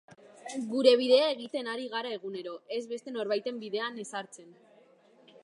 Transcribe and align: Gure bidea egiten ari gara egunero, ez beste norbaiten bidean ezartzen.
Gure 0.69 0.93
bidea 1.01 1.27
egiten 1.33 1.69
ari 1.73 1.85
gara 1.91 2.15
egunero, 2.17 2.55
ez 2.79 2.81
beste 2.95 3.15
norbaiten 3.19 3.61
bidean 3.67 4.03
ezartzen. 4.07 4.51